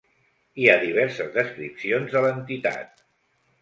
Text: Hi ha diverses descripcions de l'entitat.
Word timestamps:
Hi 0.61 0.65
ha 0.71 0.77
diverses 0.85 1.31
descripcions 1.37 2.19
de 2.19 2.27
l'entitat. 2.29 3.09